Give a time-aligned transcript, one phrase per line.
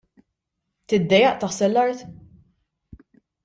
[0.93, 2.03] Tiddejjaq taħsel l-art?